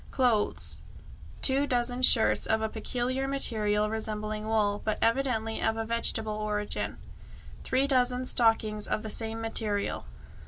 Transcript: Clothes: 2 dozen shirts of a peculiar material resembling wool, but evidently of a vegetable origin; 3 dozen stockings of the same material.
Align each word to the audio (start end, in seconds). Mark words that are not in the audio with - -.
Clothes: 0.09 0.81
2 1.43 1.67
dozen 1.67 2.01
shirts 2.01 2.47
of 2.47 2.59
a 2.59 2.67
peculiar 2.69 3.27
material 3.27 3.87
resembling 3.87 4.47
wool, 4.47 4.81
but 4.83 4.97
evidently 4.99 5.61
of 5.61 5.77
a 5.77 5.85
vegetable 5.85 6.33
origin; 6.37 6.97
3 7.63 7.85
dozen 7.85 8.25
stockings 8.25 8.87
of 8.87 9.03
the 9.03 9.11
same 9.11 9.39
material. 9.39 10.05